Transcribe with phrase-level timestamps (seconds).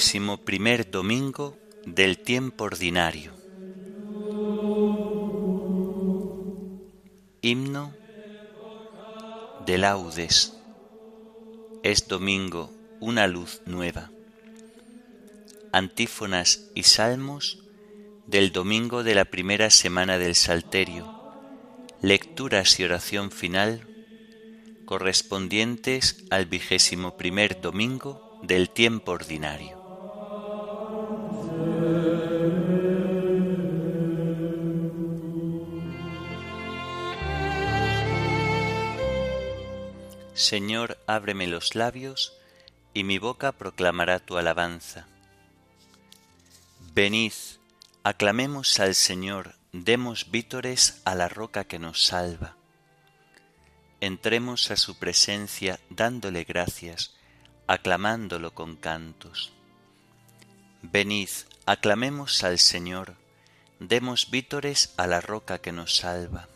[0.00, 3.34] Vigésimo primer domingo del tiempo ordinario.
[7.42, 7.94] Himno
[9.66, 10.56] de laudes.
[11.82, 14.10] Es domingo una luz nueva.
[15.70, 17.62] Antífonas y salmos
[18.26, 21.14] del domingo de la primera semana del Salterio.
[22.00, 23.86] Lecturas y oración final
[24.86, 29.79] correspondientes al vigésimo primer domingo del tiempo ordinario.
[40.40, 42.32] Señor, ábreme los labios,
[42.94, 45.06] y mi boca proclamará tu alabanza.
[46.94, 47.34] Venid,
[48.04, 52.56] aclamemos al Señor, demos vítores a la roca que nos salva.
[54.00, 57.14] Entremos a su presencia dándole gracias,
[57.66, 59.52] aclamándolo con cantos.
[60.80, 61.28] Venid,
[61.66, 63.14] aclamemos al Señor,
[63.78, 66.48] demos vítores a la roca que nos salva.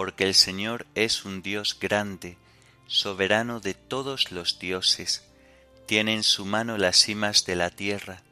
[0.00, 2.38] Porque el Señor es un Dios grande,
[2.86, 5.28] soberano de todos los dioses,
[5.84, 8.22] tiene en su mano las cimas de la tierra,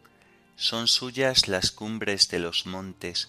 [0.57, 3.29] son suyas las cumbres de los montes,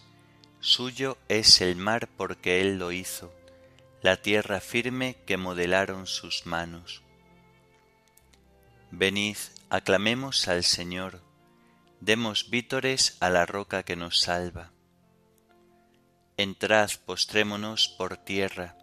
[0.62, 3.30] suyo es el mar porque Él lo hizo,
[4.02, 7.02] la tierra firme que modelaron sus manos.
[8.90, 9.36] Venid,
[9.70, 11.22] aclamemos al Señor,
[12.00, 14.72] demos vítores a la roca que nos salva.
[16.40, 18.78] Entrad, postrémonos por tierra,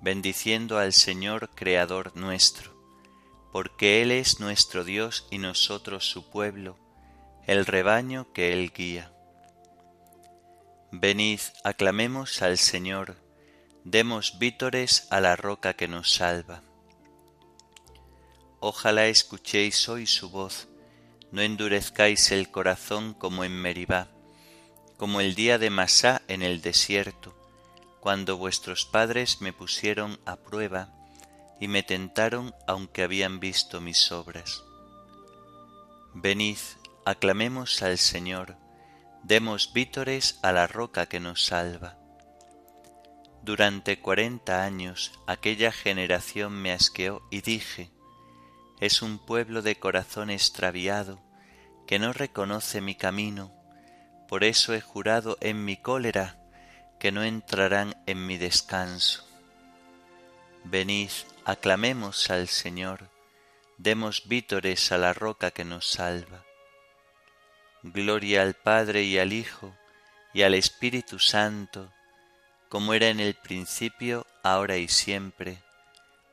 [0.00, 2.74] bendiciendo al Señor Creador nuestro,
[3.52, 6.78] porque Él es nuestro Dios y nosotros su pueblo,
[7.46, 9.12] el rebaño que Él guía.
[10.90, 13.18] Venid, aclamemos al Señor,
[13.84, 16.62] demos vítores a la roca que nos salva.
[18.58, 20.68] Ojalá escuchéis hoy su voz,
[21.30, 24.15] no endurezcáis el corazón como en Meribá,
[24.96, 27.34] como el día de Masá en el desierto,
[28.00, 30.88] cuando vuestros padres me pusieron a prueba
[31.60, 34.64] y me tentaron aunque habían visto mis obras.
[36.14, 36.58] Venid,
[37.04, 38.56] aclamemos al Señor,
[39.22, 41.98] demos vítores a la roca que nos salva.
[43.42, 47.90] Durante cuarenta años aquella generación me asqueó y dije,
[48.80, 51.20] es un pueblo de corazón extraviado,
[51.86, 53.55] que no reconoce mi camino,
[54.28, 56.36] por eso he jurado en mi cólera
[56.98, 59.26] que no entrarán en mi descanso.
[60.64, 61.10] Venid,
[61.44, 63.08] aclamemos al Señor,
[63.78, 66.44] demos vítores a la roca que nos salva.
[67.82, 69.76] Gloria al Padre y al Hijo
[70.32, 71.92] y al Espíritu Santo,
[72.68, 75.62] como era en el principio, ahora y siempre,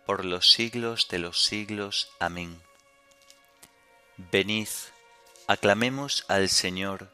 [0.05, 2.09] por los siglos de los siglos.
[2.19, 2.59] Amén.
[4.17, 4.67] Venid,
[5.47, 7.12] aclamemos al Señor,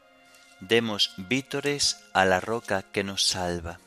[0.60, 3.80] demos vítores a la roca que nos salva.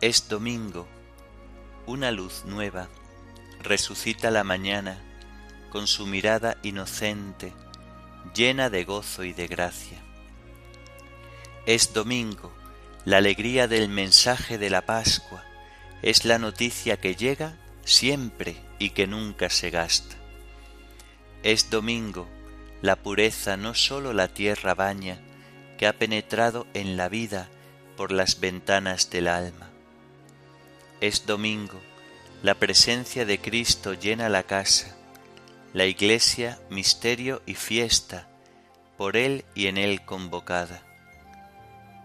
[0.00, 0.88] Es domingo,
[1.86, 2.88] una luz nueva
[3.62, 4.98] resucita la mañana
[5.70, 7.52] con su mirada inocente,
[8.34, 10.02] llena de gozo y de gracia.
[11.66, 12.52] Es domingo,
[13.04, 15.42] la alegría del mensaje de la Pascua
[16.02, 20.16] es la noticia que llega siempre y que nunca se gasta.
[21.42, 22.28] Es domingo,
[22.82, 25.18] la pureza no sólo la tierra baña,
[25.78, 27.48] que ha penetrado en la vida
[27.96, 29.70] por las ventanas del alma.
[31.00, 31.80] Es domingo,
[32.42, 34.94] la presencia de Cristo llena la casa,
[35.72, 38.28] la iglesia misterio y fiesta,
[38.98, 40.89] por Él y en Él convocada.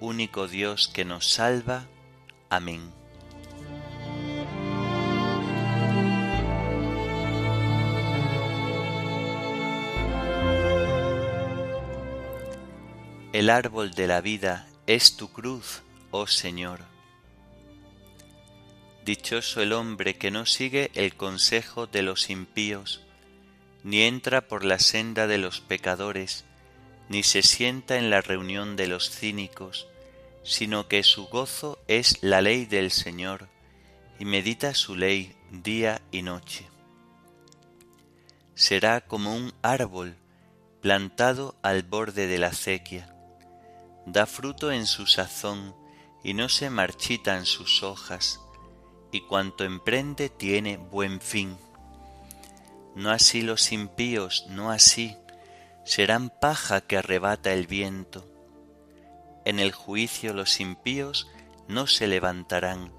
[0.00, 1.86] único Dios que nos salva.
[2.48, 2.92] Amén.
[13.32, 16.80] El árbol de la vida es tu cruz, oh Señor.
[19.04, 23.02] Dichoso el hombre que no sigue el consejo de los impíos,
[23.84, 26.46] ni entra por la senda de los pecadores,
[27.08, 29.88] ni se sienta en la reunión de los cínicos,
[30.42, 33.48] sino que su gozo es la ley del Señor,
[34.18, 36.66] y medita su ley día y noche.
[38.54, 40.16] Será como un árbol
[40.80, 43.14] plantado al borde de la acequia,
[44.06, 45.74] da fruto en su sazón,
[46.24, 48.40] y no se marchitan sus hojas,
[49.12, 51.56] y cuanto emprende tiene buen fin.
[52.94, 55.16] No así los impíos, no así,
[55.88, 58.30] serán paja que arrebata el viento.
[59.46, 61.30] En el juicio los impíos
[61.66, 62.92] no se levantarán,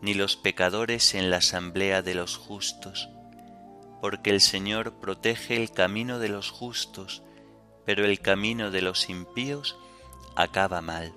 [0.00, 3.08] ni los pecadores en la asamblea de los justos,
[4.00, 7.24] porque el Señor protege el camino de los justos,
[7.84, 9.76] pero el camino de los impíos
[10.36, 11.12] acaba mal.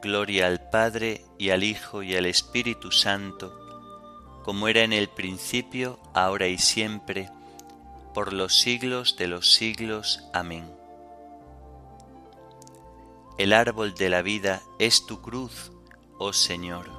[0.00, 3.54] Gloria al Padre y al Hijo y al Espíritu Santo,
[4.44, 7.28] como era en el principio, ahora y siempre,
[8.14, 10.24] por los siglos de los siglos.
[10.32, 10.70] Amén.
[13.38, 15.72] El árbol de la vida es tu cruz,
[16.18, 16.90] oh Señor.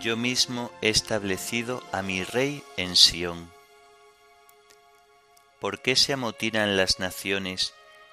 [0.00, 3.48] Yo mismo he establecido a mi rey en Sión
[5.62, 7.72] ¿Por qué se amotinan las naciones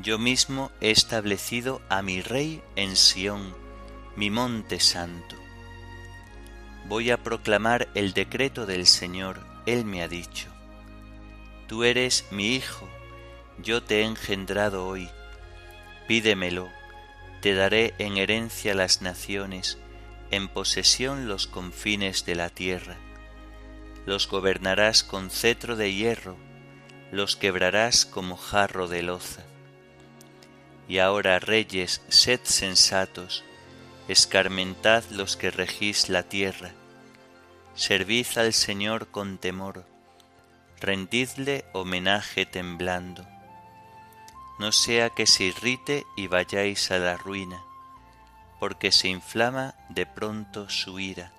[0.00, 3.52] Yo mismo he establecido a mi rey en Sión,
[4.14, 5.34] mi monte santo.
[6.86, 10.46] Voy a proclamar el decreto del Señor, Él me ha dicho.
[11.66, 12.88] Tú eres mi hijo,
[13.60, 15.10] yo te he engendrado hoy.
[16.06, 16.68] Pídemelo,
[17.40, 19.78] te daré en herencia las naciones,
[20.30, 22.96] en posesión los confines de la tierra.
[24.06, 26.36] Los gobernarás con cetro de hierro,
[27.10, 29.42] los quebrarás como jarro de loza.
[30.88, 33.44] Y ahora, reyes, sed sensatos,
[34.08, 36.72] escarmentad los que regís la tierra,
[37.74, 39.84] servid al Señor con temor,
[40.80, 43.26] rendidle homenaje temblando.
[44.58, 47.62] No sea que se irrite y vayáis a la ruina,
[48.58, 51.32] porque se inflama de pronto su ira.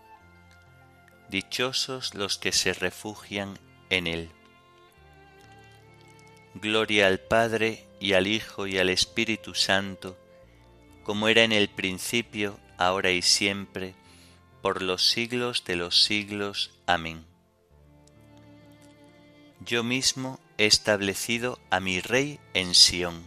[1.29, 3.59] Dichosos los que se refugian
[3.89, 4.31] en él.
[6.53, 10.17] Gloria al Padre y al Hijo y al Espíritu Santo,
[11.03, 13.95] como era en el principio, ahora y siempre,
[14.61, 16.71] por los siglos de los siglos.
[16.85, 17.25] Amén.
[19.59, 23.23] Yo mismo he establecido a mi Rey en Sión.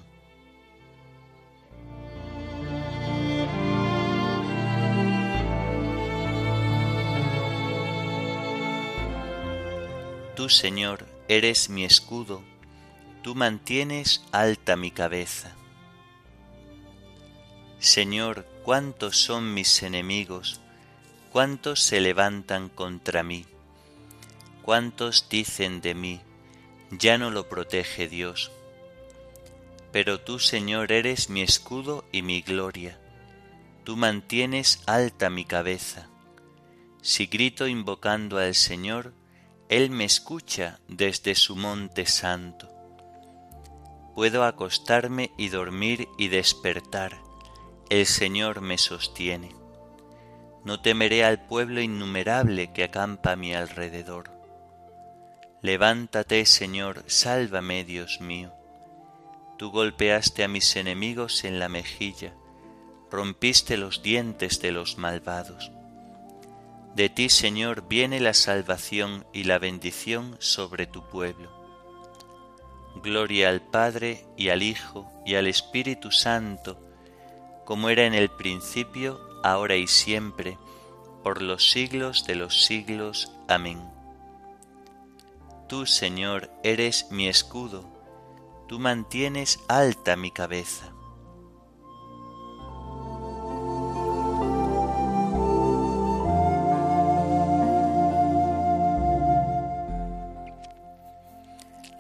[10.35, 12.43] Tú, Señor, eres mi escudo
[13.23, 15.55] tú mantienes alta mi cabeza.
[17.79, 20.61] Señor, cuántos son mis enemigos,
[21.31, 23.47] cuántos se levantan contra mí,
[24.63, 26.21] cuántos dicen de mí,
[26.91, 28.51] ya no lo protege Dios.
[29.93, 32.99] Pero tú, Señor, eres mi escudo y mi gloria,
[33.85, 36.09] tú mantienes alta mi cabeza.
[37.03, 39.13] Si grito invocando al Señor,
[39.69, 42.72] Él me escucha desde su monte santo
[44.15, 47.19] puedo acostarme y dormir y despertar.
[47.89, 49.55] El Señor me sostiene.
[50.65, 54.31] No temeré al pueblo innumerable que acampa a mi alrededor.
[55.61, 58.53] Levántate, Señor, sálvame, Dios mío.
[59.59, 62.35] Tú golpeaste a mis enemigos en la mejilla,
[63.11, 65.71] rompiste los dientes de los malvados.
[66.95, 71.62] De ti, Señor, viene la salvación y la bendición sobre tu pueblo
[72.97, 76.79] Gloria al Padre y al Hijo y al Espíritu Santo,
[77.65, 80.59] como era en el principio, ahora y siempre,
[81.23, 83.33] por los siglos de los siglos.
[83.49, 83.81] Amén.
[85.69, 87.85] Tú, Señor, eres mi escudo,
[88.69, 90.93] tú mantienes alta mi cabeza.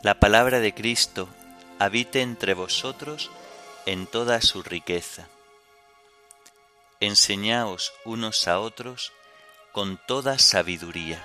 [0.02, 1.28] La palabra de Cristo
[1.78, 3.30] habite entre vosotros
[3.86, 5.28] en toda su riqueza.
[6.98, 9.12] Enseñaos unos a otros
[9.70, 11.24] con toda sabiduría.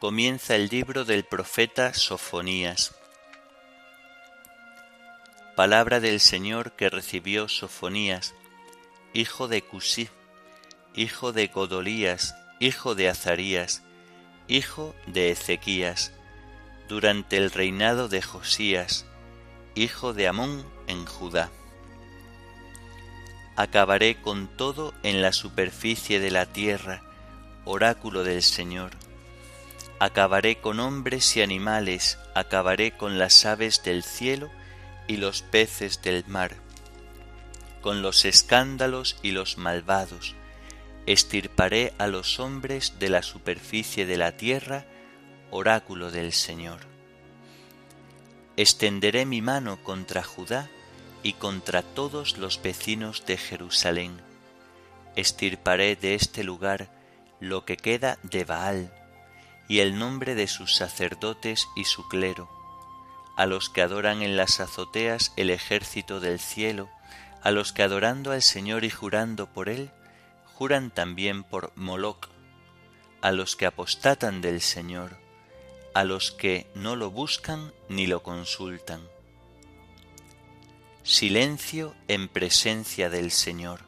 [0.00, 2.92] Comienza el libro del profeta Sofonías.
[5.56, 8.34] Palabra del Señor que recibió Sofonías,
[9.14, 10.10] hijo de Cusí,
[10.94, 13.82] hijo de Godolías, hijo de Azarías,
[14.48, 16.12] hijo de Ezequías,
[16.90, 19.06] durante el reinado de Josías,
[19.74, 21.50] hijo de Amón en Judá.
[23.56, 27.00] Acabaré con todo en la superficie de la tierra,
[27.64, 28.90] oráculo del Señor.
[30.00, 34.50] Acabaré con hombres y animales, acabaré con las aves del cielo
[35.06, 36.56] y los peces del mar,
[37.80, 40.34] con los escándalos y los malvados,
[41.06, 44.84] estirparé a los hombres de la superficie de la tierra,
[45.50, 46.80] oráculo del Señor.
[48.56, 50.68] Extenderé mi mano contra Judá
[51.22, 54.20] y contra todos los vecinos de Jerusalén.
[55.14, 56.90] Estirparé de este lugar
[57.38, 58.92] lo que queda de Baal
[59.68, 62.55] y el nombre de sus sacerdotes y su clero
[63.36, 66.88] a los que adoran en las azoteas el ejército del cielo,
[67.42, 69.90] a los que adorando al Señor y jurando por Él,
[70.54, 72.28] juran también por Moloc,
[73.20, 75.18] a los que apostatan del Señor,
[75.92, 79.06] a los que no lo buscan ni lo consultan.
[81.02, 83.80] Silencio en presencia del Señor,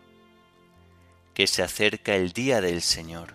[1.33, 3.33] que se acerca el día del Señor.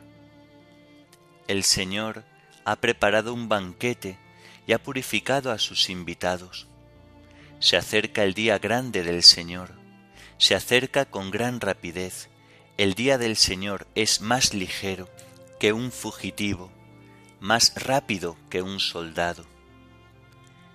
[1.48, 2.24] El Señor
[2.66, 4.18] ha preparado un banquete
[4.66, 6.68] y ha purificado a sus invitados.
[7.60, 9.74] Se acerca el día grande del Señor,
[10.38, 12.30] se acerca con gran rapidez.
[12.78, 15.10] El día del Señor es más ligero
[15.60, 16.72] que un fugitivo,
[17.40, 19.46] más rápido que un soldado.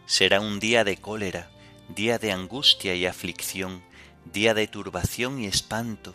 [0.07, 1.51] Será un día de cólera,
[1.89, 3.83] día de angustia y aflicción,
[4.25, 6.15] día de turbación y espanto,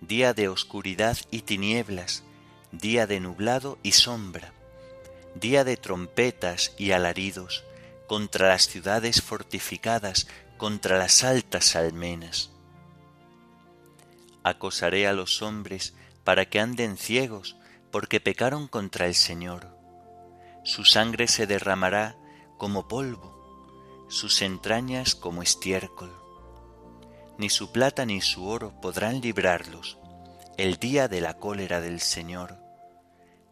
[0.00, 2.24] día de oscuridad y tinieblas,
[2.72, 4.53] día de nublado y sombra
[5.34, 7.64] día de trompetas y alaridos
[8.06, 12.50] contra las ciudades fortificadas, contra las altas almenas.
[14.42, 17.56] Acosaré a los hombres para que anden ciegos,
[17.90, 19.68] porque pecaron contra el Señor.
[20.64, 22.16] Su sangre se derramará
[22.58, 26.12] como polvo, sus entrañas como estiércol.
[27.38, 29.98] Ni su plata ni su oro podrán librarlos
[30.56, 32.63] el día de la cólera del Señor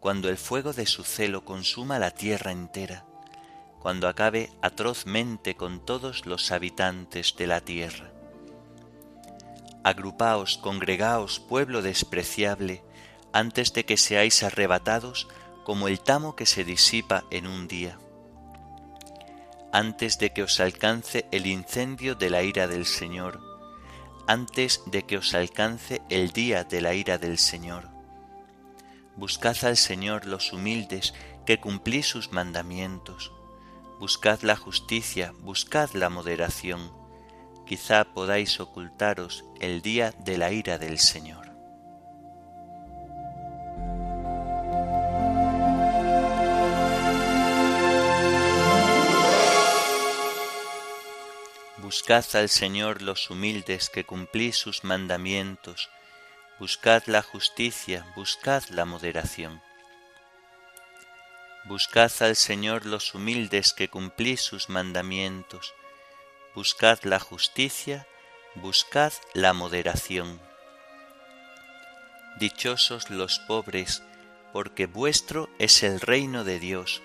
[0.03, 3.05] cuando el fuego de su celo consuma la tierra entera,
[3.79, 8.11] cuando acabe atrozmente con todos los habitantes de la tierra.
[9.85, 12.83] Agrupaos, congregaos, pueblo despreciable,
[13.33, 15.29] antes de que seáis arrebatados
[15.63, 17.97] como el tamo que se disipa en un día,
[19.73, 23.41] antes de que os alcance el incendio de la ira del Señor,
[24.27, 27.92] antes de que os alcance el día de la ira del Señor
[29.17, 31.13] Buscad al Señor los humildes
[31.45, 33.31] que cumplís sus mandamientos.
[34.01, 36.91] Buscad la justicia, buscad la moderación.
[37.67, 41.53] Quizá podáis ocultaros el día de la ira del Señor.
[51.77, 55.91] Buscad al Señor los humildes que cumplís sus mandamientos
[56.63, 59.61] Buscad la justicia, buscad la moderación.
[61.65, 65.75] Buscad al Señor los humildes que cumplís sus mandamientos.
[66.55, 68.07] Buscad la justicia,
[68.55, 70.41] buscad la moderación.
[72.39, 74.05] Dichosos los pobres,
[74.53, 77.03] porque vuestro es el reino de Dios.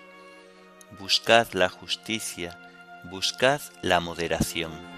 [1.00, 2.60] Buscad la justicia,
[3.06, 4.97] buscad la moderación.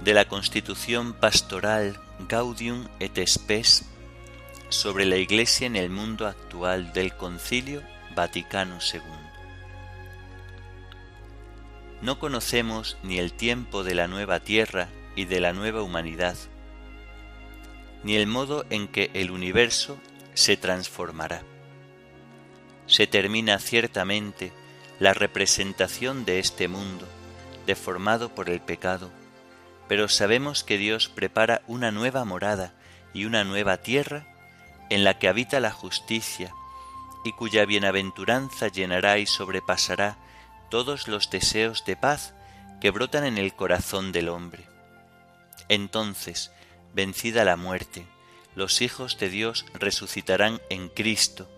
[0.00, 3.84] De la Constitución Pastoral Gaudium et Spes
[4.68, 7.82] sobre la Iglesia en el mundo actual del Concilio
[8.14, 9.00] Vaticano II.
[12.00, 16.36] No conocemos ni el tiempo de la nueva tierra y de la nueva humanidad,
[18.04, 19.98] ni el modo en que el universo
[20.34, 21.42] se transformará.
[22.86, 24.52] Se termina ciertamente
[25.00, 27.06] la representación de este mundo,
[27.66, 29.10] deformado por el pecado,
[29.88, 32.74] pero sabemos que Dios prepara una nueva morada
[33.14, 34.26] y una nueva tierra
[34.90, 36.52] en la que habita la justicia
[37.24, 40.16] y cuya bienaventuranza llenará y sobrepasará
[40.70, 42.34] todos los deseos de paz
[42.80, 44.64] que brotan en el corazón del hombre.
[45.68, 46.52] Entonces,
[46.94, 48.06] vencida la muerte,
[48.54, 51.48] los hijos de Dios resucitarán en Cristo,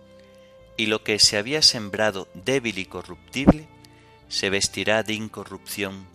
[0.77, 3.67] y lo que se había sembrado débil y corruptible
[4.29, 6.07] se vestirá de incorrupción,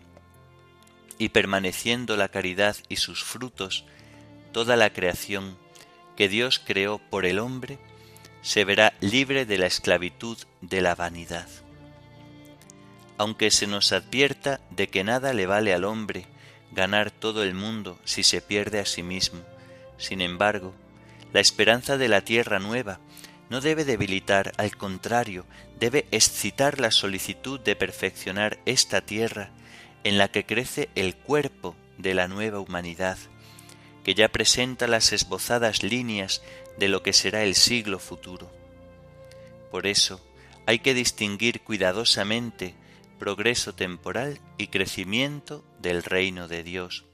[1.19, 3.85] y permaneciendo la caridad y sus frutos,
[4.53, 5.57] toda la creación
[6.17, 7.79] que Dios creó por el hombre,
[8.43, 11.49] se verá libre de la esclavitud de la vanidad.
[13.19, 16.27] Aunque se nos advierta de que nada le vale al hombre
[16.73, 19.41] ganar todo el mundo si se pierde a sí mismo,
[19.99, 20.75] sin embargo,
[21.33, 23.01] la esperanza de la tierra nueva
[23.49, 25.47] no debe debilitar, al contrario,
[25.79, 29.51] debe excitar la solicitud de perfeccionar esta tierra
[30.07, 33.19] en la que crece el cuerpo de la nueva humanidad,
[34.05, 36.43] que ya presenta las esbozadas líneas
[36.79, 38.49] de lo que será el siglo futuro.
[39.73, 40.25] Por eso
[40.65, 42.77] hay que distinguir cuidadosamente
[43.19, 47.05] progreso temporal y crecimiento del reino de Dios.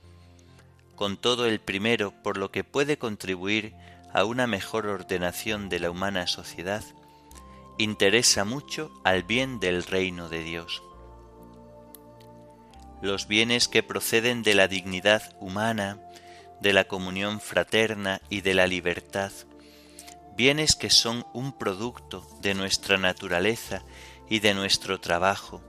[0.94, 3.72] Con todo el primero, por lo que puede contribuir
[4.12, 6.84] a una mejor ordenación de la humana sociedad,
[7.78, 10.82] interesa mucho al bien del reino de Dios.
[13.02, 15.98] Los bienes que proceden de la dignidad humana,
[16.60, 19.32] de la comunión fraterna y de la libertad,
[20.36, 23.82] bienes que son un producto de nuestra naturaleza
[24.30, 25.60] y de nuestro trabajo,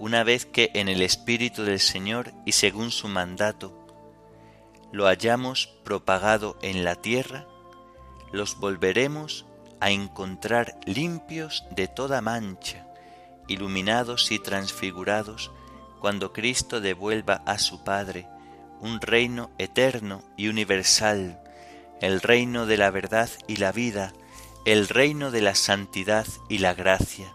[0.00, 3.86] una vez que en el Espíritu del Señor y según su mandato
[4.90, 7.46] lo hayamos propagado en la tierra,
[8.32, 9.46] los volveremos
[9.78, 12.88] a encontrar limpios de toda mancha,
[13.46, 15.52] iluminados y transfigurados,
[16.02, 18.26] cuando Cristo devuelva a su Padre
[18.80, 21.40] un reino eterno y universal,
[22.00, 24.12] el reino de la verdad y la vida,
[24.64, 27.32] el reino de la santidad y la gracia,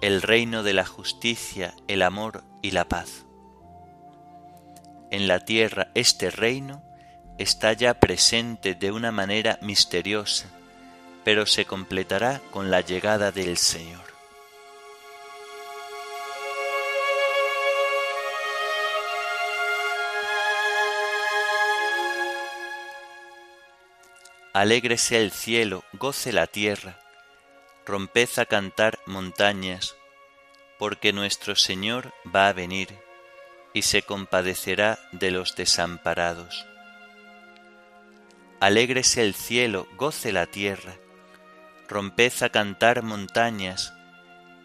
[0.00, 3.24] el reino de la justicia, el amor y la paz.
[5.12, 6.82] En la tierra este reino
[7.38, 10.48] está ya presente de una manera misteriosa,
[11.22, 14.11] pero se completará con la llegada del Señor.
[24.54, 26.98] Alégrese el cielo, goce la tierra,
[27.86, 29.96] romped a cantar montañas,
[30.78, 32.90] porque nuestro Señor va a venir
[33.72, 36.66] y se compadecerá de los desamparados.
[38.60, 40.96] Alégrese el cielo, goce la tierra,
[41.88, 43.94] romped a cantar montañas,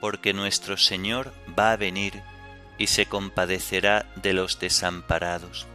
[0.01, 2.21] porque nuestro Señor va a venir
[2.77, 5.65] y se compadecerá de los desamparados.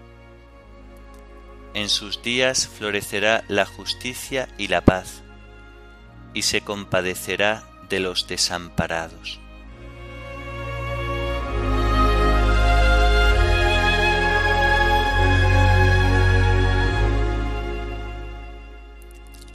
[1.75, 5.23] En sus días florecerá la justicia y la paz,
[6.35, 9.41] y se compadecerá de los desamparados.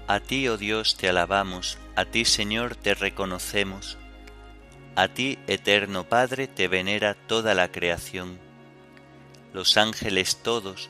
[0.07, 3.97] A ti, oh Dios, te alabamos, a ti, Señor, te reconocemos,
[4.95, 8.39] a ti, eterno Padre, te venera toda la creación.
[9.53, 10.89] Los ángeles todos,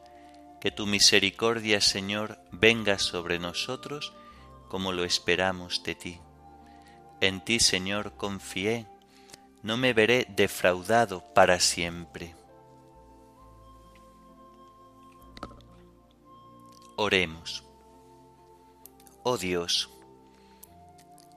[0.61, 4.13] Que tu misericordia, Señor, venga sobre nosotros
[4.69, 6.19] como lo esperamos de ti.
[7.19, 8.87] En ti, Señor, confié,
[9.63, 12.35] no me veré defraudado para siempre.
[16.95, 17.63] Oremos.
[19.23, 19.89] Oh Dios,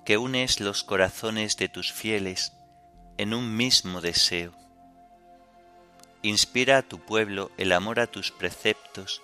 [0.04, 2.52] que unes los corazones de tus fieles
[3.18, 4.63] en un mismo deseo.
[6.24, 9.20] Inspira a tu pueblo el amor a tus preceptos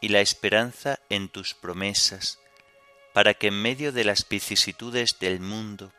[0.00, 2.40] y la esperanza en tus promesas,
[3.12, 5.92] para que en medio de las vicisitudes del mundo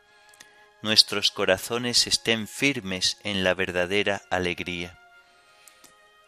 [0.81, 4.99] nuestros corazones estén firmes en la verdadera alegría.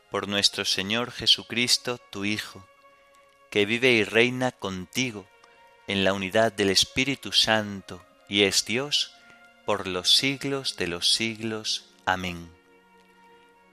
[0.09, 2.65] Por nuestro Señor Jesucristo, tu Hijo,
[3.51, 5.27] que vive y reina contigo
[5.85, 9.13] en la unidad del Espíritu Santo y es Dios
[9.65, 11.89] por los siglos de los siglos.
[12.05, 12.56] Amén.